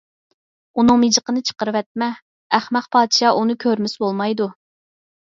[0.81, 2.07] ئۇنىڭ مىجىقىنى چىقىرىۋەتمە،
[2.57, 4.49] ئەخمەق پادىشاھ ئۇنى كۆرمىسە بولمايدۇ.